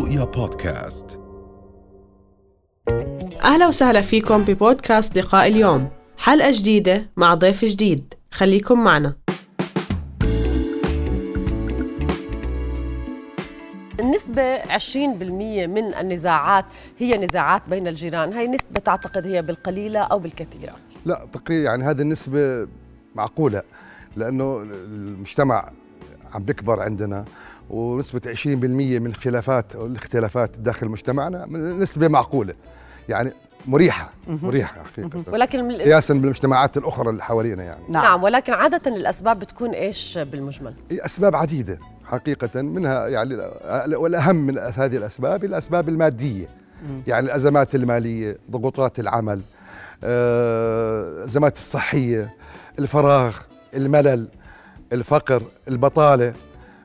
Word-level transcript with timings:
رؤيا 0.00 0.24
بودكاست. 0.24 1.20
أهلا 3.44 3.66
وسهلا 3.66 4.00
فيكم 4.00 4.44
ببودكاست 4.44 5.18
لقاء 5.18 5.46
اليوم. 5.46 5.88
حلقة 6.18 6.50
جديدة 6.52 7.10
مع 7.16 7.34
ضيف 7.34 7.64
جديد. 7.64 8.14
خليكم 8.30 8.84
معنا. 8.84 9.16
النسبة 14.00 14.62
20% 14.62 15.66
من 15.66 15.94
النزاعات 15.94 16.64
هي 16.98 17.18
نزاعات 17.18 17.62
بين 17.68 17.88
الجيران. 17.88 18.32
هاي 18.32 18.48
نسبة 18.48 18.80
تعتقد 18.80 19.26
هي 19.26 19.42
بالقليلة 19.42 20.00
أو 20.00 20.18
بالكثيرة. 20.18 20.76
لا 21.06 21.26
تقريبا 21.32 21.64
يعني 21.64 21.84
هذه 21.84 22.00
النسبة 22.00 22.68
معقولة 23.14 23.62
لأنه 24.16 24.62
المجتمع 24.62 25.70
عم 26.34 26.42
بيكبر 26.42 26.80
عندنا 26.80 27.24
ونسبة 27.70 28.20
20% 28.34 28.46
من 28.46 29.06
الخلافات 29.06 29.74
أو 29.76 29.86
الاختلافات 29.86 30.58
داخل 30.58 30.88
مجتمعنا 30.88 31.46
نسبة 31.56 32.08
معقولة. 32.08 32.54
يعني 33.08 33.32
مريحة 33.66 34.10
مريحة 34.26 34.82
حقيقة. 34.82 35.22
ولكن 35.32 35.72
قياسا 35.72 36.14
بالمجتمعات 36.14 36.76
الأخرى 36.76 37.10
اللي 37.10 37.22
حوالينا 37.22 37.62
يعني. 37.62 37.80
نعم. 37.88 38.02
نعم. 38.02 38.22
ولكن 38.22 38.52
عادة 38.52 38.96
الأسباب 38.96 39.38
بتكون 39.38 39.70
إيش 39.70 40.18
بالمجمل؟ 40.18 40.74
أسباب 40.92 41.36
عديدة 41.36 41.78
حقيقة. 42.04 42.62
منها 42.62 43.06
يعني 43.08 43.34
والأهم 43.96 44.36
من 44.36 44.58
هذه 44.58 44.96
الأسباب 44.96 45.44
الأسباب 45.44 45.88
المادية. 45.88 46.46
يعني 47.06 47.26
الأزمات 47.26 47.74
المالية 47.74 48.38
ضغوطات 48.50 49.00
العمل 49.00 49.40
آه، 50.04 51.18
الأزمات 51.18 51.56
الصحية 51.56 52.30
الفراغ 52.78 53.36
الملل 53.74 54.28
الفقر 54.92 55.42
البطالة. 55.68 56.34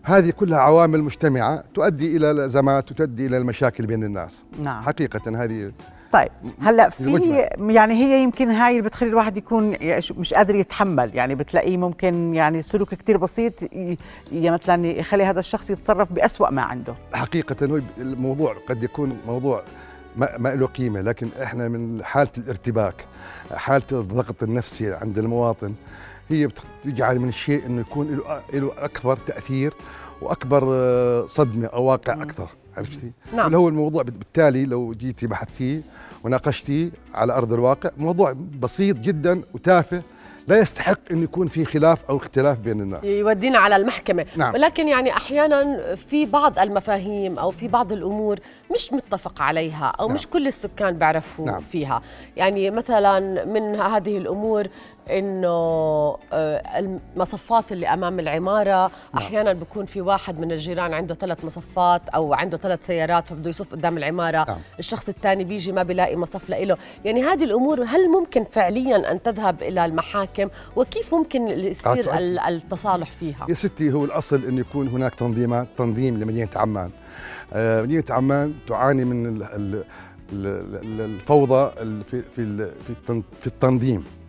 هذه 0.05 0.29
كلها 0.29 0.59
عوامل 0.59 1.01
مجتمعة 1.01 1.63
تؤدي 1.73 2.17
إلى 2.17 2.31
الأزمات 2.31 2.91
وتؤدي 2.91 3.25
إلى 3.25 3.37
المشاكل 3.37 3.85
بين 3.85 4.03
الناس. 4.03 4.45
نعم. 4.63 4.83
حقيقة 4.83 5.43
هذه 5.43 5.71
طيب 6.11 6.29
هلا 6.61 6.89
في 6.89 7.47
يعني 7.59 7.93
هي 7.93 8.23
يمكن 8.23 8.51
هاي 8.51 8.71
اللي 8.71 8.81
بتخلي 8.81 9.09
الواحد 9.09 9.37
يكون 9.37 9.75
مش 10.17 10.33
قادر 10.33 10.55
يتحمل. 10.55 11.15
يعني 11.15 11.35
بتلاقيه 11.35 11.77
ممكن 11.77 12.33
يعني 12.33 12.61
سلوك 12.61 12.93
كتير 12.93 13.17
بسيط 13.17 13.53
مثلا 14.31 14.87
يخلي 14.87 15.23
هذا 15.23 15.39
الشخص 15.39 15.69
يتصرف 15.69 16.13
بأسوأ 16.13 16.49
ما 16.49 16.61
عنده. 16.61 16.93
حقيقة 17.13 17.81
الموضوع 17.97 18.55
قد 18.69 18.83
يكون 18.83 19.17
موضوع 19.27 19.63
ما, 20.17 20.37
ما 20.37 20.55
له 20.55 20.67
قيمة 20.67 21.01
لكن 21.01 21.27
إحنا 21.43 21.67
من 21.67 22.03
حالة 22.03 22.29
الارتباك 22.37 23.05
حالة 23.53 23.83
الضغط 23.91 24.43
النفسي 24.43 24.93
عند 24.93 25.17
المواطن 25.17 25.73
هي 26.29 26.47
بتجعل 26.85 27.19
من 27.19 27.29
الشيء 27.29 27.65
إنه 27.65 27.81
يكون 27.81 28.19
له 28.53 28.71
أكبر 28.77 29.17
تأثير 29.17 29.73
وأكبر 30.21 30.63
آه، 30.73 31.25
صدمة 31.27 31.67
أو 31.67 31.83
واقع 31.83 32.13
أكثر 32.13 32.49
عرفتي؟ 32.77 33.11
نعم 33.35 33.45
اللي 33.45 33.57
هو 33.57 33.69
الموضوع 33.69 34.03
بالتالي 34.03 34.65
لو 34.65 34.93
جيتي 34.93 35.27
بحثتيه 35.27 35.81
وناقشتيه 36.23 36.89
على 37.13 37.33
أرض 37.33 37.53
الواقع 37.53 37.89
موضوع 37.97 38.35
بسيط 38.59 38.95
جدا 38.97 39.41
وتافه 39.53 40.01
لا 40.47 40.57
يستحق 40.57 40.99
أن 41.11 41.23
يكون 41.23 41.47
في 41.47 41.65
خلاف 41.65 42.09
أو 42.09 42.17
اختلاف 42.17 42.57
بين 42.57 42.81
الناس 42.81 43.03
يودينا 43.03 43.57
على 43.57 43.75
المحكمة 43.75 44.25
نعم. 44.35 44.53
ولكن 44.53 44.87
يعني 44.87 45.11
أحيانا 45.11 45.95
في 45.95 46.25
بعض 46.25 46.59
المفاهيم 46.59 47.39
أو 47.39 47.51
في 47.51 47.67
بعض 47.67 47.91
الأمور 47.91 48.39
مش 48.73 48.93
متفق 48.93 49.41
عليها 49.41 49.85
أو 49.99 50.07
نعم. 50.07 50.15
مش 50.15 50.27
كل 50.27 50.47
السكان 50.47 50.97
بيعرفوا 50.97 51.45
نعم. 51.45 51.61
فيها 51.61 52.01
يعني 52.37 52.71
مثلا 52.71 53.45
من 53.45 53.75
هذه 53.75 54.17
الأمور 54.17 54.67
إنه 55.09 55.47
آه، 56.33 56.79
المصفات 56.79 57.71
اللي 57.71 57.87
أمام 57.87 58.19
العمارة 58.19 58.69
نعم. 58.69 58.91
أحيانا 59.17 59.53
بيكون 59.53 59.85
في 59.85 60.01
واحد 60.01 60.39
من 60.39 60.51
الجيران 60.51 60.93
عنده 60.93 61.15
ثلاث 61.15 61.45
مصفات 61.45 62.01
أو 62.09 62.33
عنده 62.33 62.57
ثلاث 62.57 62.85
سيارات 62.85 63.27
فبده 63.27 63.49
يصف 63.49 63.71
قدام 63.71 63.97
العمارة. 63.97 64.45
نعم. 64.47 64.57
الشخص 64.79 65.09
الثاني 65.09 65.43
بيجي 65.43 65.71
ما 65.71 65.83
بيلاقي 65.83 66.15
مصف 66.15 66.49
له 66.49 66.77
يعني 67.05 67.23
هذه 67.23 67.43
الأمور 67.43 67.83
هل 67.83 68.09
ممكن 68.09 68.43
فعليا 68.43 69.11
أن 69.11 69.21
تذهب 69.21 69.63
إلى 69.63 69.85
المحاكم؟ 69.85 70.49
وكيف 70.75 71.13
ممكن 71.13 71.47
يصير 71.47 72.17
التصالح 72.47 73.11
فيها؟ 73.11 73.45
يا 73.49 73.53
ستي 73.53 73.93
هو 73.93 74.05
الأصل 74.05 74.45
انه 74.45 74.59
يكون 74.59 74.87
هناك 74.87 75.15
تنظيمات 75.15 75.67
تنظيم 75.77 76.17
لمدينة 76.17 76.49
عمان. 76.55 76.91
آه، 77.53 77.81
مدينة 77.81 78.03
عمان 78.09 78.53
تعاني 78.67 79.05
من 79.05 79.45
الفوضى 80.99 81.71
في 82.03 82.21
في 83.39 83.47
التنظيم. 83.47 84.03
آه، 84.07 84.24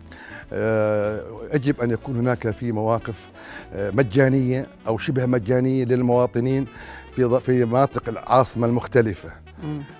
يجب 1.53 1.81
أن 1.81 1.91
يكون 1.91 2.17
هناك 2.17 2.51
في 2.51 2.71
مواقف 2.71 3.29
آه، 3.73 3.91
مجانية 3.91 4.65
أو 4.87 4.97
شبه 4.97 5.25
مجانية 5.25 5.85
للمواطنين 5.85 6.65
في 7.13 7.39
في 7.39 7.65
مناطق 7.65 8.09
العاصمة 8.09 8.67
المختلفة. 8.67 9.29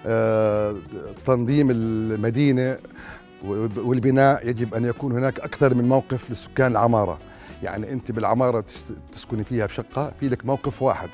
آه، 0.05 0.75
تنظيم 1.25 1.67
المدينة 1.71 2.77
والبناء 3.77 4.49
يجب 4.49 4.75
أن 4.75 4.85
يكون 4.85 5.11
هناك 5.11 5.39
أكثر 5.39 5.73
من 5.73 5.87
موقف 5.87 6.31
لسكان 6.31 6.71
العمارة. 6.71 7.19
يعني 7.63 7.91
أنت 7.91 8.11
بالعمارة 8.11 8.63
تسكني 9.13 9.43
فيها 9.43 9.65
بشقة 9.65 10.11
في 10.19 10.29
لك 10.29 10.45
موقف 10.45 10.81
واحد. 10.81 11.09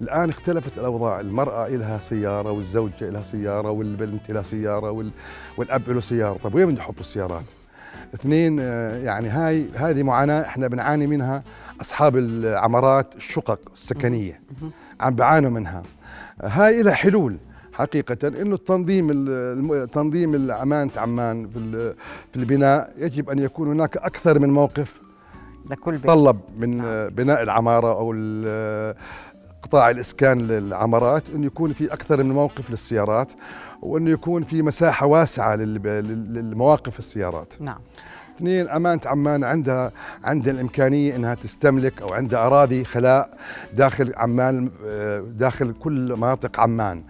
الآن 0.00 0.28
اختلفت 0.28 0.78
الأوضاع. 0.78 1.20
المرأة 1.20 1.68
لها 1.68 1.98
سيارة 1.98 2.50
والزوجه 2.50 3.10
لها 3.10 3.22
سيارة 3.22 3.70
والبنت 3.70 4.30
لها 4.30 4.42
سيارة 4.42 5.12
والأب 5.56 5.90
له 5.90 6.00
سيارة. 6.00 6.38
طيب 6.42 6.54
وين 6.54 6.66
بدنا 6.66 6.78
نحط 6.78 6.98
السيارات؟ 7.00 7.44
اثنين 8.14 8.58
آه، 8.60 8.96
يعني 8.96 9.28
هاي 9.28 9.68
هذه 9.74 10.02
معاناة 10.02 10.42
إحنا 10.42 10.68
بنعاني 10.68 11.06
منها 11.06 11.42
أصحاب 11.80 12.16
العمارات 12.16 13.16
الشقق 13.16 13.60
السكنية. 13.72 14.40
عم 15.00 15.14
بيعانوا 15.14 15.50
منها. 15.50 15.82
هاي 16.42 16.82
لها 16.82 16.94
حلول 16.94 17.36
حقيقة 17.72 18.28
إنه 18.28 18.54
التنظيم 18.54 19.06
تنظيم 19.86 20.34
الأمانة 20.34 20.90
عمان 20.96 21.48
في 22.32 22.36
البناء 22.36 22.92
يجب 22.98 23.30
أن 23.30 23.38
يكون 23.38 23.68
هناك 23.68 23.96
أكثر 23.96 24.38
من 24.38 24.50
موقف 24.50 25.00
لكل 25.70 25.92
بيت. 25.92 26.06
طلب 26.06 26.40
من 26.58 26.76
نعم. 26.76 27.08
بناء 27.08 27.42
العمارة 27.42 27.98
أو 27.98 28.12
قطاع 29.62 29.90
الإسكان 29.90 30.38
للعمارات 30.38 31.30
انه 31.30 31.46
يكون 31.46 31.72
في 31.72 31.92
أكثر 31.92 32.22
من 32.22 32.32
موقف 32.32 32.70
للسيارات 32.70 33.32
وانه 33.82 34.10
يكون 34.10 34.42
في 34.42 34.62
مساحة 34.62 35.06
واسعة 35.06 35.54
للمواقف 35.54 36.98
السيارات. 36.98 37.54
نعم. 37.60 37.78
اثنين 38.36 38.68
أمانة 38.68 39.00
عمان 39.06 39.44
عندها 39.44 39.92
عندها 40.24 40.52
الإمكانية 40.52 41.16
أنها 41.16 41.34
تستملك 41.34 42.02
أو 42.02 42.12
عندها 42.12 42.46
أراضي 42.46 42.84
خلاء 42.84 43.38
داخل 43.74 44.12
عمان 44.16 44.70
داخل 45.36 45.74
كل 45.80 46.16
مناطق 46.16 46.60
عمان. 46.60 47.02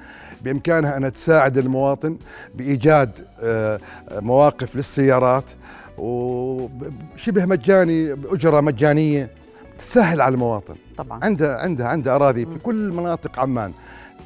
بإمكانها 0.42 0.96
أن 0.96 1.12
تساعد 1.12 1.58
المواطن 1.58 2.16
بإيجاد 2.54 3.26
آه، 3.42 3.80
مواقف 4.12 4.76
للسيارات 4.76 5.50
وشبه 5.98 7.44
مجاني 7.44 8.14
بأجرة 8.14 8.60
مجانية 8.60 9.30
تسهل 9.78 10.20
على 10.20 10.34
المواطن. 10.34 10.74
طبعا. 10.98 11.24
عندها 11.24 11.58
عندها 11.58 11.88
عندها 11.88 12.14
أراضي 12.16 12.46
في 12.46 12.58
كل 12.58 12.92
مناطق 12.92 13.38
عمان. 13.40 13.72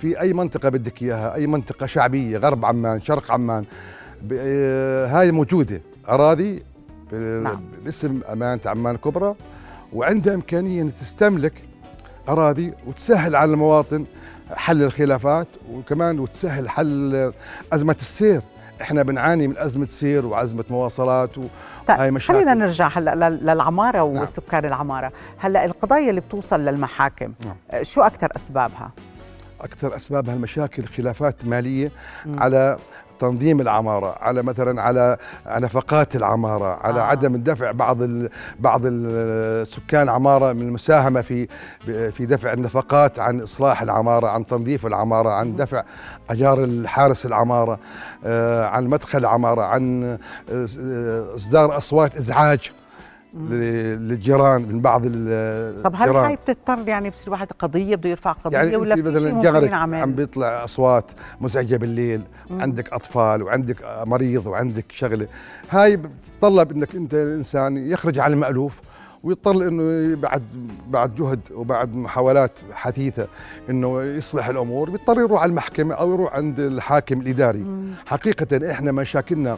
في 0.00 0.20
أي 0.20 0.32
منطقة 0.32 0.68
بدك 0.68 1.02
إياها 1.02 1.34
أي 1.34 1.46
منطقة 1.46 1.86
شعبية 1.86 2.38
غرب 2.38 2.64
عمان 2.64 3.00
شرق 3.00 3.32
عمان 3.32 3.64
آه، 4.32 5.06
هاي 5.06 5.32
موجودة. 5.32 5.80
أراضي 6.08 6.62
آه، 7.14 7.38
نعم. 7.38 7.60
باسم 7.84 8.20
أمانة 8.32 8.60
عمان 8.66 8.96
كبرى. 8.96 9.34
وعندها 9.92 10.34
إمكانية 10.34 10.82
ان 10.82 10.92
تستملك 11.00 11.52
أراضي 12.28 12.72
وتسهل 12.86 13.36
على 13.36 13.52
المواطن 13.52 14.04
حل 14.50 14.82
الخلافات 14.82 15.46
وكمان 15.72 16.18
وتسهل 16.18 16.70
حل 16.70 17.32
أزمة 17.72 17.96
السير. 18.00 18.40
إحنا 18.82 19.02
بنعاني 19.02 19.48
من 19.48 19.58
أزمة 19.58 19.86
سير 19.86 20.26
وأزمة 20.26 20.64
مواصلات. 20.70 21.30
طيب 21.88 22.00
هاي 22.00 22.10
مشاكل 22.10 22.38
خلينا 22.38 22.54
نرجع 22.54 22.88
هلا 22.88 23.30
للعمارة 23.30 23.98
نعم. 23.98 24.22
وسكان 24.22 24.64
العمارة 24.64 25.12
هلا 25.38 25.64
القضايا 25.64 26.10
اللي 26.10 26.20
بتوصل 26.20 26.60
للمحاكم 26.60 27.32
نعم. 27.44 27.82
شو 27.82 28.00
أكثر 28.00 28.28
أسبابها 28.36 28.90
أكثر 29.60 29.96
أسبابها 29.96 30.34
المشاكل 30.34 30.84
خلافات 30.84 31.44
مالية 31.44 31.90
م. 32.26 32.42
على 32.42 32.78
تنظيم 33.22 33.60
العمارة 33.60 34.14
على 34.20 34.42
مثلا 34.42 34.82
على 34.82 35.16
نفقات 35.46 36.16
العمارة 36.16 36.78
على 36.82 37.00
آه. 37.00 37.02
عدم 37.02 37.34
الدفع 37.34 37.70
بعض 37.70 38.02
ال 38.02 38.30
بعض 38.60 38.80
السكان 38.84 40.08
عمارة 40.08 40.52
من 40.52 40.62
المساهمة 40.62 41.20
في 41.20 41.48
في 42.12 42.26
دفع 42.26 42.52
النفقات 42.52 43.18
عن 43.18 43.40
إصلاح 43.40 43.82
العمارة 43.82 44.28
عن 44.28 44.46
تنظيف 44.46 44.86
العمارة 44.86 45.30
عن 45.30 45.56
دفع 45.56 45.84
أجار 46.30 46.64
الحارس 46.64 47.26
العمارة 47.26 47.78
آه 48.24 48.66
عن 48.66 48.86
مدخل 48.86 49.18
العمارة 49.18 49.62
عن 49.62 50.18
آه، 50.50 51.34
إصدار 51.36 51.76
أصوات 51.76 52.16
إزعاج 52.16 52.70
للجيران 53.34 54.62
من 54.62 54.80
بعض 54.80 55.02
الجيران 55.04 55.82
طب 55.82 55.94
هل 55.96 56.16
هاي 56.16 56.36
بتضطر 56.36 56.88
يعني 56.88 57.10
بصير 57.10 57.30
واحد 57.30 57.48
قضية 57.58 57.96
بده 57.96 58.10
يرفع 58.10 58.32
قضية 58.32 58.56
يعني 58.58 58.76
ولا 58.76 58.94
في 58.94 59.02
مثلا 59.02 59.42
جارك 59.42 59.72
عم 59.72 60.12
بيطلع 60.14 60.64
أصوات 60.64 61.12
مزعجة 61.40 61.76
بالليل 61.76 62.20
مم. 62.50 62.62
عندك 62.62 62.92
أطفال 62.92 63.42
وعندك 63.42 63.76
مريض 64.06 64.46
وعندك 64.46 64.84
شغلة 64.92 65.26
هاي 65.70 65.96
بتطلب 65.96 66.72
إنك 66.72 66.94
أنت 66.94 67.14
الإنسان 67.14 67.76
يخرج 67.76 68.18
عن 68.18 68.32
المألوف 68.32 68.80
ويضطر 69.22 69.68
إنه 69.68 70.16
بعد 70.16 70.42
بعد 70.88 71.14
جهد 71.14 71.40
وبعد 71.54 71.94
محاولات 71.94 72.58
حثيثة 72.72 73.26
إنه 73.70 74.02
يصلح 74.02 74.48
الأمور 74.48 74.90
بيضطر 74.90 75.18
يروح 75.20 75.42
على 75.42 75.50
المحكمة 75.50 75.94
أو 75.94 76.12
يروح 76.12 76.34
عند 76.34 76.60
الحاكم 76.60 77.20
الإداري 77.20 77.58
مم. 77.58 77.90
حقيقة 78.06 78.70
إحنا 78.70 78.92
مشاكلنا 78.92 79.56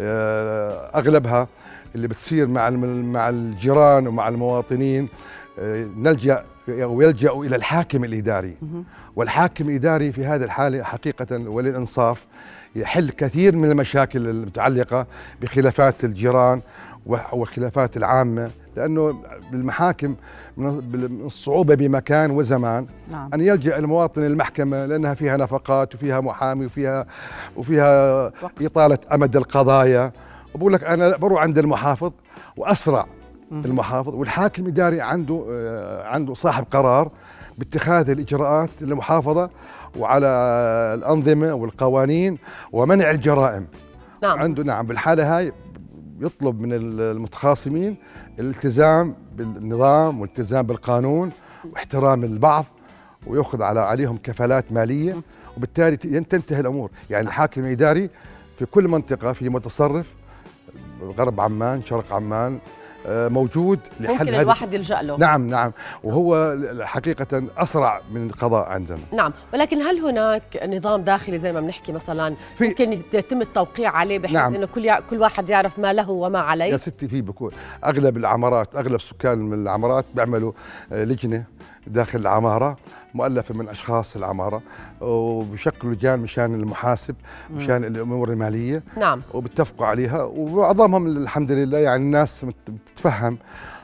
آه، 0.00 0.90
أغلبها 0.98 1.48
اللي 1.94 2.08
بتصير 2.08 2.46
مع 2.46 2.70
مع 2.70 3.28
الجيران 3.28 4.06
ومع 4.06 4.28
المواطنين 4.28 5.08
آه، 5.58 5.86
نلجأ 5.96 6.44
أو 6.68 7.00
يلجأ 7.00 7.32
إلى 7.32 7.56
الحاكم 7.56 8.04
الإداري 8.04 8.56
والحاكم 9.16 9.68
الإداري 9.68 10.12
في 10.12 10.26
هذه 10.26 10.44
الحالة 10.44 10.82
حقيقة 10.82 11.38
وللإنصاف 11.38 12.26
يحل 12.76 13.10
كثير 13.10 13.56
من 13.56 13.70
المشاكل 13.70 14.28
المتعلقة 14.28 15.06
بخلافات 15.42 16.04
الجيران 16.04 16.60
والخلافات 17.06 17.96
العامة 17.96 18.50
لأنه 18.76 19.22
بالمحاكم 19.52 20.14
من 20.56 20.82
الصعوبة 21.26 21.74
بمكان 21.74 22.30
وزمان 22.30 22.86
نعم. 23.10 23.30
أن 23.34 23.40
يلجأ 23.40 23.78
المواطن 23.78 24.22
للمحكمه 24.22 24.86
لأنها 24.86 25.14
فيها 25.14 25.36
نفقات 25.36 25.94
وفيها 25.94 26.20
محامي 26.20 26.66
وفيها 26.66 27.06
وفيها 27.56 28.22
وقت. 28.42 28.62
إطالة 28.62 28.98
أمد 29.12 29.36
القضايا 29.36 30.12
وبقول 30.54 30.72
لك 30.72 30.84
أنا 30.84 31.16
بروح 31.16 31.42
عند 31.42 31.58
المحافظ 31.58 32.12
وأسرع 32.56 33.06
المحافظ 33.52 34.14
والحاكم 34.14 34.62
الاداري 34.62 35.00
عنده 35.00 35.46
آه، 35.50 36.08
عنده 36.08 36.34
صاحب 36.34 36.64
قرار 36.70 37.10
باتخاذ 37.58 38.10
الإجراءات 38.10 38.70
للمحافظة 38.80 39.50
وعلى 39.98 40.26
الأنظمة 40.98 41.54
والقوانين 41.54 42.38
ومنع 42.72 43.10
الجرائم. 43.10 43.66
نعم. 44.22 44.38
عنده 44.38 44.62
نعم 44.62 44.86
بالحالة 44.86 45.38
هاي 45.38 45.52
يطلب 46.20 46.60
من 46.60 46.72
المتخاصمين 46.72 47.96
الالتزام 48.38 49.14
بالنظام 49.36 50.20
والالتزام 50.20 50.66
بالقانون 50.66 51.30
واحترام 51.72 52.24
البعض 52.24 52.64
ويأخذ 53.26 53.62
على 53.62 53.80
عليهم 53.80 54.16
كفالات 54.16 54.72
مالية 54.72 55.16
وبالتالي 55.56 55.96
تنتهي 55.96 56.60
الأمور. 56.60 56.90
يعني 57.10 57.26
الحاكم 57.26 57.64
الإداري 57.64 58.10
في 58.58 58.66
كل 58.66 58.88
منطقة 58.88 59.32
في 59.32 59.48
متصرف 59.48 60.06
غرب 61.02 61.40
عمان 61.40 61.82
شرق 61.84 62.12
عمان 62.12 62.58
آه، 63.06 63.28
موجود 63.28 63.80
لحل 64.00 64.12
ممكن 64.12 64.34
الواحد 64.34 64.74
يلجأ 64.74 65.02
له. 65.02 65.16
نعم 65.16 65.46
نعم. 65.46 65.72
وهو 66.04 66.56
حقيقة 66.80 67.44
أسرع 67.58 68.00
من 68.12 68.26
القضاء 68.26 68.68
عندنا. 68.68 68.98
نعم. 69.12 69.32
ولكن 69.54 69.82
هل 69.82 69.98
هناك 69.98 70.42
نظام 70.66 71.02
داخلي 71.02 71.38
زي 71.38 71.52
ما 71.52 71.60
بنحكي 71.60 71.92
مثلا؟ 71.92 72.34
في 72.58 72.68
ممكن 72.68 72.92
يتم 72.92 73.40
التوقيع 73.40 73.90
عليه 73.90 74.18
بحيث 74.18 74.34
نعم. 74.34 74.54
إنه 74.54 74.66
كل 74.66 74.94
كل 75.10 75.20
واحد 75.20 75.50
يعرف 75.50 75.78
ما 75.78 75.92
له 75.92 76.10
وما 76.10 76.38
عليه؟ 76.38 76.64
يا 76.64 76.76
ستي 76.76 77.08
في 77.08 77.20
بكون. 77.20 77.50
أغلب 77.84 78.16
العمارات 78.16 78.76
أغلب 78.76 79.00
سكان 79.00 79.38
من 79.38 79.62
العمارات 79.62 80.04
بيعملوا 80.14 80.52
آه، 80.92 81.04
لجنة. 81.04 81.44
داخل 81.86 82.18
العمارة 82.18 82.76
مؤلفة 83.14 83.54
من 83.54 83.68
أشخاص 83.68 84.16
العمارة 84.16 84.62
وبشكلوا 85.00 85.94
لجان 85.94 86.18
مشان 86.18 86.54
المحاسب 86.54 87.14
مشان 87.54 87.84
الأمور 87.84 88.30
المالية. 88.32 88.82
نعم. 88.96 89.22
وبتفقوا 89.34 89.86
عليها 89.86 90.22
ومعظمهم 90.22 91.06
الحمد 91.06 91.52
لله 91.52 91.78
يعني 91.78 92.02
الناس 92.02 92.44
بتتفهم 92.44 93.38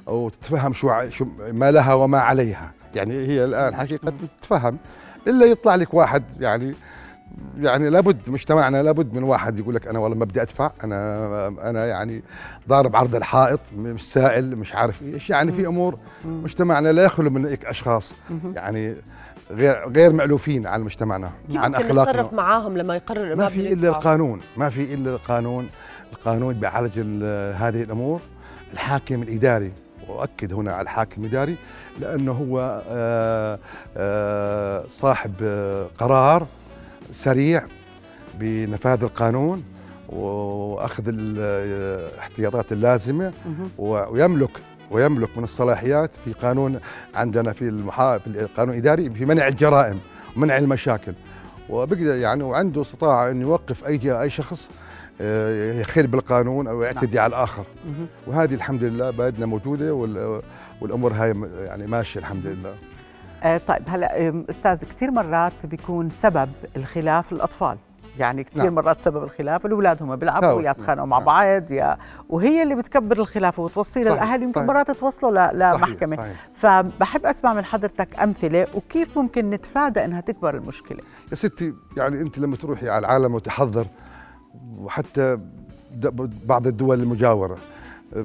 وتتفهم 0.06 0.72
شو 0.72 1.08
شو 1.08 1.26
ما 1.52 1.70
لها 1.70 1.94
وما 1.94 2.18
عليها. 2.18 2.72
يعني 2.94 3.14
هي 3.26 3.44
الآن 3.44 3.74
حقيقة 3.74 4.10
بتتفهم. 4.10 4.78
إلا 5.26 5.46
يطلع 5.46 5.74
لك 5.74 5.94
واحد 5.94 6.22
يعني 6.40 6.74
يعني 7.58 7.90
لابد 7.90 8.30
مجتمعنا 8.30 8.82
لابد 8.82 9.14
من 9.14 9.22
واحد 9.22 9.58
يقول 9.58 9.74
لك 9.74 9.86
أنا 9.86 9.98
والله 9.98 10.16
ما 10.16 10.24
بدي 10.24 10.42
أدفع 10.42 10.70
أنا 10.84 11.46
أنا 11.46 11.86
يعني 11.86 12.22
ضارب 12.68 12.96
عرض 12.96 13.14
الحائط 13.14 13.60
مش 13.76 14.12
سائل 14.12 14.56
مش 14.56 14.74
عارف 14.74 15.02
إيش 15.02 15.30
يعني 15.30 15.52
في 15.52 15.66
أمور 15.66 15.98
مجتمعنا 16.24 16.92
لا 16.92 17.04
يخلو 17.04 17.30
من 17.30 17.46
هيك 17.46 17.64
أشخاص 17.64 18.14
يعني 18.54 18.96
غير 19.50 19.88
غير 19.88 20.12
مألوفين 20.12 20.66
عن 20.66 20.82
مجتمعنا 20.82 21.30
عن 21.54 21.74
أخلاقنا. 21.74 22.12
نتصرف 22.12 22.32
معاهم 22.32 22.78
لما 22.78 22.96
يقرر 22.96 23.36
ما 23.36 23.48
في 23.48 23.72
إلا 23.72 23.88
القانون 23.88 24.40
ما 24.56 24.68
في 24.68 24.94
إلا 24.94 25.10
القانون 25.10 25.68
القانون 26.12 26.54
بيعالج 26.54 26.98
هذه 27.56 27.82
الأمور. 27.82 28.20
الحاكم 28.72 29.22
الإداري 29.22 29.72
وأؤكد 30.08 30.52
هنا 30.52 30.72
على 30.72 30.82
الحاكم 30.82 31.24
الإداري 31.24 31.56
لأنه 32.00 32.32
هو 32.32 32.60
آآ 32.60 32.82
آه، 32.88 33.54
آآ 33.54 33.58
آه، 33.96 34.84
صاحب 34.88 35.32
قرار 35.98 36.46
سريع 37.12 37.62
بنفاذ 38.34 39.02
القانون 39.02 39.64
وأخذ 40.08 41.04
الاحتياطات 41.06 42.72
اللازمة 42.72 43.32
ويملك 43.78 44.50
ويملك 44.90 45.38
من 45.38 45.44
الصلاحيات 45.44 46.14
في 46.24 46.32
قانون 46.32 46.80
عندنا 47.14 47.52
في 47.52 47.62
المحا... 47.62 48.18
في 48.18 48.26
القانون 48.26 48.74
الإداري 48.74 49.10
في 49.10 49.24
منع 49.24 49.48
الجرائم 49.48 49.98
ومنع 50.36 50.58
المشاكل. 50.58 51.12
وبقدر 51.68 52.14
يعني 52.16 52.42
وعنده 52.42 52.80
استطاعه 52.80 53.30
انه 53.30 53.40
يوقف 53.40 53.86
اي 53.86 54.22
أي 54.22 54.30
شخص 54.30 54.70
آه، 55.20 55.80
يخل 55.80 56.06
بالقانون 56.06 56.66
أو 56.68 56.82
يعتدي 56.82 57.16
نعم. 57.16 57.24
على 57.24 57.30
الآخر. 57.30 57.64
وهذه 58.26 58.54
الحمد 58.54 58.84
لله 58.84 59.10
بلدنا 59.10 59.46
موجودة 59.46 59.94
والأمور 60.80 61.12
هاي 61.12 61.34
يعني 61.58 61.86
ماشية 61.86 62.20
الحمد 62.20 62.46
لله. 62.46 62.74
آه 63.42 63.60
طيب 63.68 63.82
هلا 63.88 64.44
أستاذ 64.50 64.84
كثير 64.84 65.10
مرات 65.10 65.66
بيكون 65.66 66.10
سبب 66.10 66.48
الخلاف 66.76 67.32
الأطفال 67.32 67.76
يعني 68.18 68.44
كثير 68.44 68.62
نعم. 68.64 68.74
مرات 68.74 69.00
سبب 69.00 69.22
الخلاف 69.24 69.66
الاولاد 69.66 70.02
هم 70.02 70.16
بيلعبوا 70.16 70.62
يا 70.62 70.70
يتخانقوا 70.70 71.06
مع 71.06 71.16
نعم. 71.18 71.26
بعض 71.26 71.72
يا 71.72 71.96
وهي 72.28 72.62
اللي 72.62 72.74
بتكبر 72.74 73.18
الخلاف 73.18 73.58
وتوصي 73.58 74.00
للاهل 74.00 74.42
يمكن 74.42 74.66
مرات 74.66 74.90
توصلوا 74.90 75.52
لمحكمة 75.52 76.16
صحيح. 76.16 76.34
صحيح. 76.58 76.82
فبحب 76.92 77.26
أسمع 77.26 77.52
من 77.52 77.64
حضرتك 77.64 78.20
أمثلة 78.20 78.66
وكيف 78.74 79.18
ممكن 79.18 79.50
نتفادى 79.50 80.04
إنها 80.04 80.20
تكبر 80.20 80.54
المشكلة 80.56 80.98
يا 81.30 81.34
ستي 81.34 81.74
يعني 81.96 82.20
أنت 82.20 82.38
لما 82.38 82.56
تروحي 82.56 82.88
على 82.88 82.98
العالم 82.98 83.34
وتحضر 83.34 83.86
وحتى 84.78 85.38
بعض 86.46 86.66
الدول 86.66 87.00
المجاورة 87.00 87.56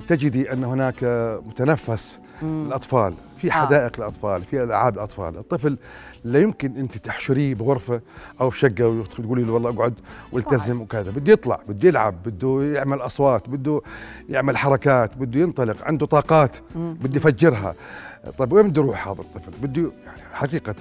تجدي 0.08 0.54
أن 0.54 0.64
هناك 0.64 1.04
متنفس 1.46 2.20
الأطفال 2.42 3.14
في 3.38 3.48
آه. 3.48 3.52
حدائق. 3.52 3.92
الأطفال 3.98 4.44
في 4.44 4.64
ألعاب 4.64 4.94
الأطفال 4.96 5.38
الطفل 5.38 5.78
لا 6.24 6.40
يمكن 6.40 6.76
أنت 6.76 6.98
تحشريه 6.98 7.56
بغرفة 7.56 8.02
أو 8.42 8.50
في 8.50 8.60
شقة 8.60 8.88
وتقولي 8.88 9.44
له 9.44 9.54
والله 9.54 9.70
أقعد 9.70 9.94
والتزم 10.32 10.82
وكذا. 10.82 11.12
بده 11.12 11.34
يطلع 11.34 11.60
بده 11.68 11.88
يلعب 11.88 12.16
بده 12.26 12.64
يعمل 12.64 13.02
أصوات 13.02 13.50
بده 13.50 13.82
يعمل 14.30 14.58
حركات 14.58 15.18
بده 15.18 15.40
ينطلق 15.40 15.76
عنده 15.84 16.06
طاقات 16.06 16.58
بده 16.76 17.16
يفجرها. 17.18 17.76
طيب 18.38 18.54
وين 18.54 18.68
بده 18.70 18.82
يروح 18.82 19.08
هذا 19.08 19.22
الطفل؟ 19.22 19.52
بده 19.62 19.92
يعني 20.06 20.22
حقيقة. 20.34 20.76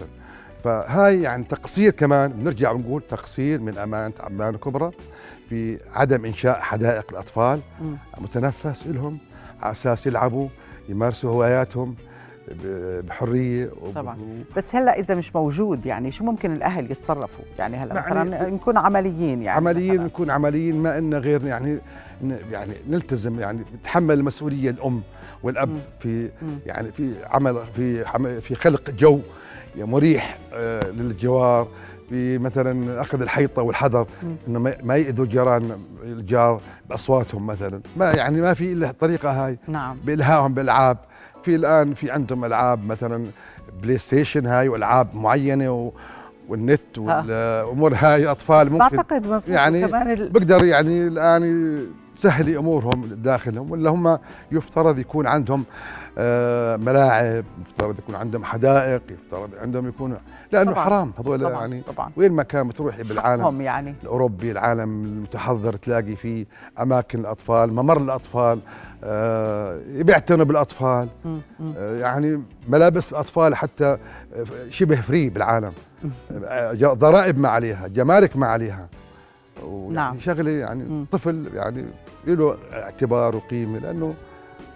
فهاي 0.65 1.23
يعني 1.23 1.45
تقصير 1.45 1.91
كمان 1.93 2.33
بنرجع 2.33 2.71
ونقول 2.71 3.03
تقصير 3.11 3.61
من 3.61 3.79
أمانة 3.79 4.15
عمان 4.21 4.55
الكبرى 4.55 4.91
في 5.49 5.79
عدم 5.95 6.25
إنشاء 6.25 6.61
حدائق 6.61 7.07
الأطفال. 7.11 7.61
متنفس 8.19 8.87
لهم 8.87 9.19
على 9.63 9.73
أساس 9.73 10.07
يلعبوا 10.07 10.49
يمارسوا 10.89 11.31
هواياتهم 11.31 11.95
بحرية 13.03 13.71
طبعا 13.95 14.19
بس 14.57 14.75
هلأ 14.75 14.99
إذا 14.99 15.15
مش 15.15 15.37
موجود 15.37 15.87
يعني 15.87 16.11
شو 16.11 16.25
ممكن 16.25 16.53
الأهل 16.53 16.91
يتصرفوا 16.91 17.45
يعني 17.59 17.77
هلأ 17.77 17.95
يعني 17.95 18.31
مثلا 18.31 18.51
نكون 18.51 18.79
عمليين 18.79 19.43
يعني 19.43 19.57
عمليين 19.57 20.05
نكون 20.05 20.31
عمليين 20.31 20.83
ما 20.83 20.99
إن 20.99 21.15
غير 21.15 21.45
يعني 21.45 21.79
يعني 22.53 22.73
نلتزم 22.89 23.41
يعني 23.41 23.63
نتحمل 23.81 24.15
المسؤوليه 24.15 24.71
الأم 24.71 25.03
والأب 25.43 25.69
م. 25.69 25.79
في 26.01 26.25
م. 26.25 26.29
يعني 26.67 26.93
في 26.93 27.15
عمل 27.27 27.59
في 27.77 28.05
في 28.41 28.55
خلق 28.55 28.91
جو 28.91 29.21
مريح 29.77 30.39
آه، 30.55 30.91
للجوار 30.91 31.69
في 32.15 32.39
مثلا 32.39 33.01
أخذ 33.01 33.23
الحيطة 33.23 33.63
والحذر 33.63 34.07
إنه 34.49 34.59
ما 34.59 34.97
يأذوا 34.97 35.27
جيران 35.27 35.71
الجار 36.03 36.61
بأصواتهم 36.91 37.47
مثلا. 37.47 37.81
ما 37.97 38.13
يعني 38.13 38.41
ما 38.41 38.55
في 38.55 38.73
إلا 38.73 38.91
الطريقة 38.91 39.47
هاي. 39.47 39.59
نعم. 39.69 39.97
بالهائهم 40.05 40.55
بالألعاب. 40.55 40.99
في 41.43 41.55
الآن 41.55 41.95
في 41.95 42.11
عندهم 42.11 42.45
ألعاب 42.45 42.87
مثلا 42.87 43.25
PlayStation 43.83 44.47
هاي 44.47 44.69
وألعاب 44.69 45.15
معينة 45.15 45.73
و 45.73 45.93
والنت 46.49 46.99
والامور 46.99 47.95
هاي 47.95 48.27
أطفال 48.27 48.73
ممكن 48.73 48.97
بعتقد 48.97 49.43
يعني 49.49 49.87
بقدر 50.29 50.65
يعني 50.65 51.07
الآن 51.07 51.43
تسهلي 52.17 52.59
امورهم 52.59 53.05
داخلهم 53.05 53.71
ولا 53.71 53.91
هم 53.91 54.19
يفترض 54.53 54.99
يكون 54.99 55.27
عندهم 55.27 55.65
آه، 56.19 56.77
ملاعب 56.77 57.45
يفترض 57.67 57.99
يكون 57.99 58.15
عندهم 58.15 58.45
حدائق 58.45 59.03
يفترض 59.11 59.51
عندهم 59.63 59.89
يكون 59.89 60.17
لأنه 60.53 60.73
طبعًا 60.73 60.85
حرام 60.85 61.13
هذول 61.19 61.43
يعني 61.43 61.81
طبعًا. 61.81 62.11
وين 62.17 62.33
ما 62.33 62.43
كان 62.43 62.69
بتروحي 62.69 63.03
بالعالم 63.03 63.61
يعني. 63.61 63.95
الأوروبي 64.03 64.51
العالم 64.51 65.05
المتحضر 65.05 65.77
تلاقي 65.77 66.17
فيه 66.17 66.47
أماكن 66.81 67.19
الأطفال 67.21 67.73
ممر 67.73 67.97
الأطفال 67.99 68.59
آه 69.05 69.81
بيعتنوا 69.89 70.45
بالأطفال. 70.45 71.09
آه 71.79 71.97
يعني 71.97 72.43
ملابس 72.69 73.15
أطفال 73.15 73.55
حتى 73.55 73.99
شبه 74.71 75.01
فري 75.01 75.29
بالعالم. 75.31 75.73
ضرائب 76.83 77.39
ما 77.39 77.49
عليها 77.49 77.89
جمارك 77.89 78.37
ما 78.37 78.47
عليها. 78.47 78.89
نعم. 79.91 80.19
شغلة 80.21 80.51
يعني 80.51 80.85
مم. 80.85 81.07
طفل 81.13 81.49
يعني 81.55 81.85
له 82.27 82.57
اعتبار 82.73 83.37
وقيمه 83.37 83.79
لأنه 83.79 84.15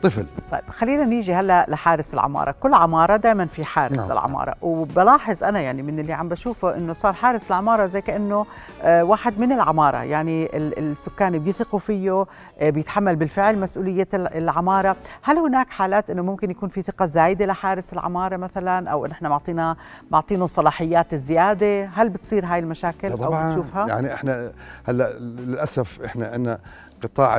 طفل. 0.02 0.26
طيب 0.52 0.61
خلينا 0.71 1.05
نيجي 1.05 1.35
هلأ 1.35 1.67
لحارس 1.69 2.14
العمارة. 2.14 2.55
كل 2.61 2.75
عمارة 2.75 3.17
دائما 3.17 3.47
في 3.47 3.64
حارس 3.64 3.97
نعم. 3.97 4.12
للعمارة. 4.12 4.55
وبلاحظ 4.62 5.45
أنا 5.45 5.61
يعني 5.61 5.83
من 5.83 5.99
اللي 5.99 6.12
عم 6.12 6.28
بشوفه 6.28 6.76
إنه 6.76 6.93
صار 6.93 7.12
حارس 7.12 7.47
العمارة 7.47 7.87
زي 7.87 8.00
كأنه 8.00 8.47
آه 8.83 9.05
واحد 9.05 9.40
من 9.40 9.52
العمارة. 9.52 9.97
يعني 9.97 10.57
السكان 10.57 11.38
بيثقوا 11.38 11.78
فيه 11.78 12.26
آه 12.59 12.71
بيتحمل 12.71 13.17
بالفعل 13.17 13.59
مسؤولية 13.59 14.09
العمارة. 14.14 14.97
هل 15.23 15.38
هناك 15.38 15.71
حالات 15.71 16.11
إنه 16.11 16.23
ممكن 16.23 16.50
يكون 16.50 16.69
في 16.69 16.83
ثقة 16.83 17.07
زايدة 17.07 17.47
لحارس 17.47 17.93
العمارة 17.93 18.37
مثلا؟ 18.37 18.90
أو 18.90 19.07
نحن 19.07 19.26
معطينا 19.26 19.76
معطينه 20.11 20.47
صلاحيات 20.47 21.14
زياده 21.14 21.85
هل 21.85 22.09
بتصير 22.09 22.47
هاي 22.47 22.59
المشاكل 22.59 23.12
أو 23.12 23.47
بتشوفها؟ 23.49 23.87
يعني 23.87 24.14
إحنا 24.14 24.52
هلأ 24.85 25.12
للأسف 25.19 26.00
إحنا 26.05 26.26
عندنا 26.26 26.59
قطاع 27.02 27.38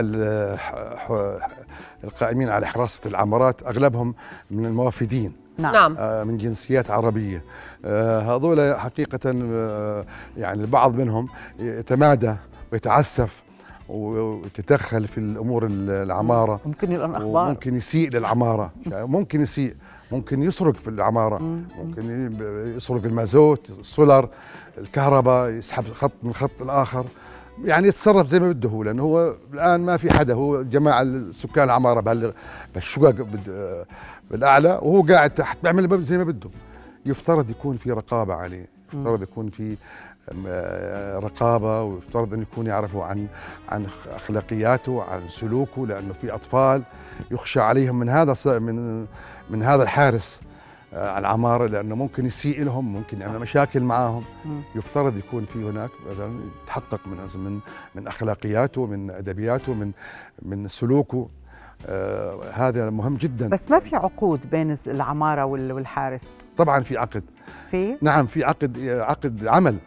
القائمين 2.04 2.50
على 2.50 2.68
حراسة 2.68 3.10
العمارات 3.10 3.64
أغلبهم 3.68 4.16
من 4.52 4.66
الموافدين 4.66 5.34
نعم. 5.60 5.74
نعم. 5.74 5.96
آه، 6.00 6.24
من 6.24 6.38
جنسيات 6.38 6.92
عربية. 6.92 7.44
آه، 7.86 8.36
هذول 8.36 8.80
حقيقة 8.80 9.20
آه، 9.26 10.06
يعني 10.38 10.62
البعض 10.62 10.96
منهم 10.96 11.28
يتمادى 11.60 12.36
ويتعسف 12.72 13.44
ويتدخل 13.90 15.08
في 15.08 15.18
الأمور 15.18 15.68
العمارة. 15.72 16.60
ممكن 16.66 16.92
يلقن 16.92 17.16
أخبار 17.16 17.50
ممكن 17.50 17.76
يسيء 17.76 18.10
للعمارة. 18.10 18.72
ممكن 18.88 19.42
يسيء. 19.42 19.76
ممكن 20.12 20.44
يسرق 20.44 20.76
في 20.76 20.88
العمارة. 20.88 21.42
ممكن 21.80 22.32
يسرق 22.78 23.06
المازوت 23.06 23.70
السولر 23.80 24.30
الكهرباء 24.78 25.50
يسحب 25.50 25.84
خط 25.84 26.12
من 26.24 26.30
الخط 26.30 26.62
الآخر. 26.62 27.06
يعني 27.64 27.88
يتصرف 27.88 28.28
زي 28.28 28.40
ما 28.40 28.50
بده 28.50 28.70
هو 28.70 28.84
لأنه 28.84 29.04
هو 29.04 29.36
الآن 29.54 29.82
ما 29.82 29.98
في 29.98 30.14
حدا 30.14 30.34
هو 30.34 30.64
جماعة 30.64 31.06
سكان 31.32 31.64
العمارة 31.64 32.00
بالشقق 32.74 33.28
بالأعلى 34.32 34.70
وهو 34.70 35.02
قاعد 35.02 35.30
تحت 35.30 35.58
بيعمل 35.64 36.04
زي 36.04 36.18
ما 36.18 36.24
بده. 36.24 36.50
يفترض 37.06 37.50
يكون 37.50 37.78
في 37.78 37.92
رقابة 37.92 38.34
عليه 38.34 38.68
يفترض 38.94 39.22
يكون 39.24 39.50
في 39.50 39.76
رقابة 41.24 41.82
ويفترض 41.82 42.34
أن 42.34 42.42
يكون 42.42 42.68
يعرفوا 42.68 43.04
عن 43.04 43.28
عن 43.70 43.86
أخلاقياته 44.16 45.04
عن 45.04 45.22
سلوكه 45.30 45.88
لأنه 45.88 46.14
في 46.22 46.34
أطفال 46.34 46.84
يخشى 47.32 47.60
عليهم 47.60 48.00
من 48.00 48.10
هذا 48.10 48.60
من 48.60 49.06
من 49.50 49.64
هذا 49.64 49.84
الحارس. 49.84 50.42
آه، 50.94 51.20
العمارة 51.20 51.68
لأنه 51.68 51.96
ممكن 51.96 52.26
يسيء 52.26 52.64
لهم 52.64 52.94
ممكن 52.94 53.22
يعمل 53.22 53.40
مشاكل 53.40 53.84
معهم 53.84 54.24
يفترض 54.76 55.18
يكون 55.18 55.46
في 55.46 55.70
هناك 55.70 55.90
مثلا 56.12 56.40
يتحقق 56.64 57.00
من 57.08 57.18
من 57.44 57.60
من 57.96 58.08
أخلاقياته 58.08 58.86
من 58.86 59.12
أدبياته 59.12 59.74
من 59.74 59.92
من 60.42 60.68
سلوكه. 60.68 61.30
آه 61.88 62.40
هذا 62.54 62.90
مهم 62.90 63.16
جدا. 63.16 63.50
بس 63.50 63.72
ما 63.72 63.80
في 63.80 63.96
عقود 63.96 64.50
بين 64.52 64.78
العمارة 64.88 65.46
والحارس؟ 65.46 66.30
طبعا 66.58 66.80
في 66.80 66.98
عقد. 66.98 67.24
في؟ 67.72 67.98
نعم 68.02 68.26
في 68.26 68.44
عقد 68.44 68.80
عقد 68.90 69.48
عمل. 69.48 69.78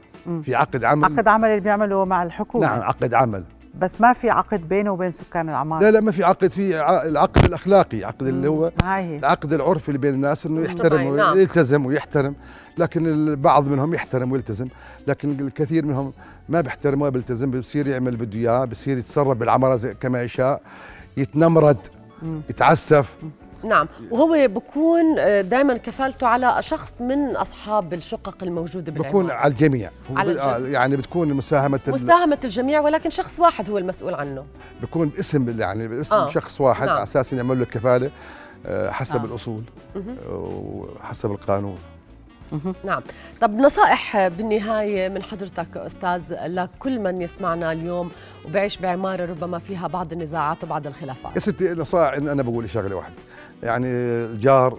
في 0.43 0.55
عقد 0.55 0.85
عمل. 0.85 1.05
عقد 1.05 1.29
عمل 1.29 1.49
اللي 1.49 1.61
بيعمله 1.61 2.05
مع 2.05 2.23
الحكومة. 2.23 2.67
نعم 2.67 2.83
عقد 2.83 3.15
عمل. 3.15 3.45
بس 3.81 4.01
ما 4.01 4.13
في 4.13 4.31
عقد 4.31 4.69
بينه 4.69 4.91
وبين 4.91 5.11
سكان 5.13 5.49
العماره 5.49 5.83
لا 5.83 5.91
لا 5.91 6.01
ما 6.01 6.13
في 6.13 6.25
عقد 6.25 6.51
في 6.51 6.81
العقد 7.07 7.45
الأخلاقي 7.45 8.05
عقد 8.05 8.27
اللي 8.27 8.49
هو 8.49 8.73
هاي. 8.85 9.19
العقد 9.19 9.53
العرفي 9.53 9.89
اللي 9.89 9.99
بين 9.99 10.15
الناس 10.15 10.47
إنه 10.47 10.61
يحترم 10.63 11.07
ويلتزم 11.07 11.87
ويحترم 11.87 12.35
لكن 12.79 13.07
البعض 13.07 13.67
منهم 13.69 13.95
يحترم 13.95 14.33
ويلتزم 14.33 14.69
لكن 15.07 15.41
الكثير 15.41 15.87
منهم 15.87 16.13
ما 16.49 16.61
بيحترم 16.61 17.03
ولا 17.03 17.11
بيلتزم 17.11 17.51
بصير 17.51 17.87
يعمل 17.87 18.17
بده 18.17 18.39
اياه 18.39 18.65
بصير 18.65 18.99
يتصرف 18.99 19.37
بالعمارة 19.37 19.77
كما 20.01 20.23
يشاء 20.23 20.63
يتنمرد 21.17 21.87
يتعسف 22.51 23.17
نعم. 23.65 23.89
وهو 24.11 24.49
بكون 24.49 25.19
آه، 25.19 25.41
دائما 25.41 25.77
كفالته 25.77 26.27
على 26.27 26.57
شخص 26.61 27.01
من 27.01 27.37
أصحاب 27.37 27.95
الشقق 27.95 28.37
الموجودة 28.43 28.93
بالعمارة. 28.93 29.11
بكون 29.11 29.31
على 29.31 29.51
الجميع. 29.51 29.91
على 30.17 30.33
الجميع. 30.33 30.71
يعني 30.73 30.97
بتكون 30.97 31.33
مساهمة 31.33 31.81
مساهمة 31.87 32.39
الجميع 32.45 32.81
ولكن 32.81 33.11
شخص 33.11 33.41
واحد 33.41 33.71
هو 33.71 33.79
المسؤول 33.79 34.15
عنه. 34.15 34.45
بكون 34.83 35.09
باسم 35.09 35.61
يعني 35.61 35.89
باسم 35.89 36.17
آه. 36.17 36.29
شخص 36.31 36.61
واحد 36.61 36.87
نعم. 36.87 36.95
على 36.95 37.03
أساس 37.03 37.33
يعمل 37.33 37.57
له 37.57 37.63
الكفاله 37.63 38.11
آه، 38.67 38.91
حسب 38.91 39.21
آه. 39.21 39.25
الأصول 39.25 39.63
وحسب 40.31 41.31
القانون. 41.31 41.79
نعم. 42.85 43.03
طب 43.41 43.55
نصائح 43.55 44.29
بالنهاية 44.29 45.09
من 45.09 45.23
حضرتك 45.23 45.77
أستاذ 45.77 46.23
لكل 46.47 46.99
من 46.99 47.23
يسمعنا 47.23 47.73
اليوم 47.73 48.11
وبعيش 48.45 48.77
بعمارة 48.77 49.25
ربما 49.25 49.59
فيها 49.59 49.87
بعض 49.87 50.13
النزاعات 50.13 50.65
وبعض 50.65 50.87
الخلافات. 50.87 51.35
يا 51.35 51.41
ستي 51.41 51.75
نصائح 51.75 52.15
إن 52.15 52.29
أنا 52.29 52.43
بقول 52.43 52.71
شغلة 52.71 52.97
واحدة. 52.97 53.15
يعني 53.63 53.87
الجار 53.87 54.79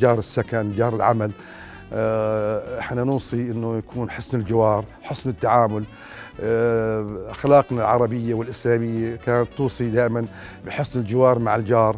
جار 0.00 0.18
السكن 0.18 0.72
جار 0.76 0.96
العمل. 0.96 1.30
آه، 1.92 2.78
إحنا 2.78 3.04
نوصي 3.04 3.36
إنه 3.36 3.78
يكون 3.78 4.10
حسن 4.10 4.40
الجوار 4.40 4.84
حسن 5.02 5.30
التعامل. 5.30 5.84
آه، 6.40 7.30
أخلاقنا 7.30 7.80
العربية 7.80 8.34
والإسلامية 8.34 9.16
كانت 9.16 9.48
توصي 9.56 9.88
دائما 9.88 10.26
بحسن 10.66 11.00
الجوار 11.00 11.38
مع 11.38 11.56
الجار. 11.56 11.96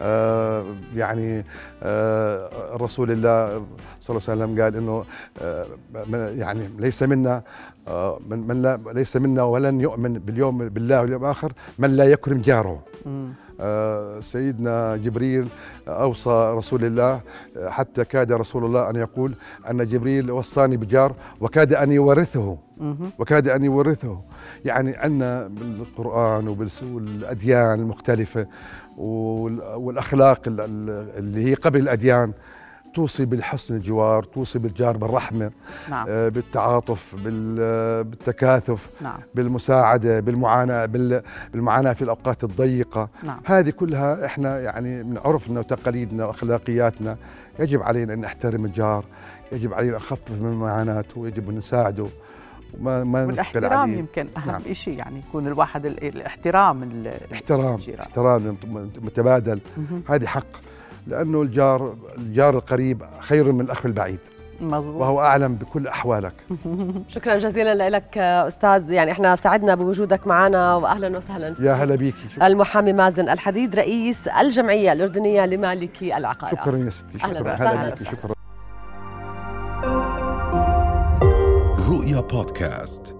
آه، 0.00 0.64
يعني 0.96 1.44
رسول 2.74 3.10
الله 3.10 3.62
صلى 4.00 4.16
الله 4.16 4.28
عليه 4.28 4.44
وسلم 4.44 4.62
قال 4.62 4.76
إنه 4.76 5.04
يعني 6.40 6.60
ليس 6.78 7.02
منا 7.02 7.42
من, 8.30 8.38
من 8.48 8.62
لا 8.62 8.78
ليس 8.94 9.16
منا 9.16 9.42
ولن 9.42 9.80
يؤمن 9.80 10.12
باليوم 10.12 10.68
بالله 10.68 11.00
واليوم 11.00 11.24
الآخر 11.24 11.52
من 11.78 11.96
لا 11.96 12.04
يكرم 12.04 12.38
جاره. 12.38 12.82
سيدنا 14.20 14.96
جبريل 14.96 15.48
أوصى 15.88 16.54
رسول 16.56 16.84
الله 16.84 17.20
حتى 17.66 18.04
كاد 18.04 18.32
رسول 18.32 18.64
الله 18.64 18.90
أن 18.90 18.96
يقول 18.96 19.34
أن 19.70 19.88
جبريل 19.88 20.30
وصاني 20.30 20.76
بجار 20.76 21.14
وكاد 21.40 21.74
أن 21.74 21.92
يورثه. 21.92 22.58
وكاد 23.18 23.48
أن 23.48 23.64
يورثه. 23.64 24.20
يعني 24.64 25.04
أن 25.04 25.48
بالقرآن 25.54 26.48
وبالأديان 26.48 27.80
المختلفة 27.80 28.46
والأخلاق 29.76 30.40
اللي 30.48 31.50
هي 31.50 31.54
قبل 31.54 31.80
الأديان. 31.80 32.32
توصي 32.94 33.24
بالحسن 33.24 33.76
الجوار 33.76 34.22
توصي 34.22 34.58
بالجار 34.58 34.96
بالرحمة 34.96 35.50
نعم. 35.88 36.06
آه، 36.08 36.28
بالتعاطف 36.28 37.14
بالتكاثف 37.24 38.90
نعم. 39.00 39.18
بالمساعدة 39.34 40.20
بالمعاناة 40.20 40.86
بالمعاناة 41.52 41.92
في 41.92 42.02
الأوقات 42.02 42.44
الضيقة 42.44 43.08
نعم. 43.22 43.40
هذه 43.44 43.70
كلها 43.70 44.26
إحنا 44.26 44.60
يعني 44.60 45.02
من 45.02 45.18
عرفنا 45.18 45.60
وتقاليدنا 45.60 46.24
وأخلاقياتنا 46.24 47.16
يجب 47.58 47.82
علينا 47.82 48.14
أن 48.14 48.20
نحترم 48.20 48.64
الجار 48.64 49.04
يجب 49.52 49.74
علينا 49.74 49.96
نخفف 49.96 50.40
من 50.40 50.52
معاناته 50.52 51.20
ويجب 51.20 51.50
أن 51.50 51.56
نساعده 51.58 52.06
وما 52.80 53.04
ما 53.04 53.24
والاحترام 53.24 53.98
يمكن 53.98 54.28
أهم 54.36 54.46
نعم. 54.46 54.72
شيء 54.72 54.98
يعني 54.98 55.22
يكون 55.28 55.46
الواحد 55.46 55.86
الاحترام 55.86 56.82
الاحترام 56.82 57.80
احترام 58.00 58.56
متبادل 59.02 59.60
هذه 60.08 60.26
حق 60.26 60.46
لأنه 61.08 61.42
الجار 61.42 61.94
الجار 62.18 62.56
القريب 62.56 63.02
خير 63.20 63.52
من 63.52 63.60
الأخ 63.60 63.86
البعيد. 63.86 64.18
مزبوط. 64.60 65.00
وهو 65.00 65.20
أعلم 65.20 65.54
بكل 65.54 65.86
أحوالك. 65.86 66.32
شكرا 67.08 67.38
جزيلا 67.38 67.90
لك 67.90 68.18
أستاذ. 68.18 68.90
يعني 68.92 69.10
إحنا 69.12 69.36
سعدنا 69.36 69.74
بوجودك 69.74 70.26
معنا 70.26 70.74
وأهلا 70.74 71.16
وسهلا. 71.18 71.54
يا 71.60 71.72
هلا 71.72 71.94
بيكي 71.94 72.16
المحامي 72.42 72.92
مازن 72.92 73.28
الحديد 73.28 73.76
رئيس 73.76 74.28
الجمعية 74.28 74.92
الأردنية 74.92 75.46
لمالكي 75.46 76.16
العقار 76.16 76.50
شكرا 76.50 76.76
يا 76.76 76.90
ستي 76.90 77.18
شكرا. 77.18 77.52
هلا 77.54 77.90
بيكي 77.90 78.04
شكرا. 78.04 78.34
رؤيا 81.88 82.20
بودكاست. 82.20 83.16